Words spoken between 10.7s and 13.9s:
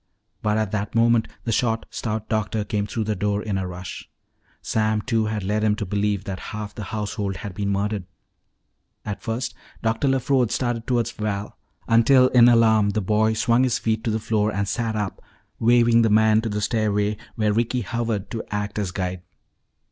toward Val, until in alarm the boy swung his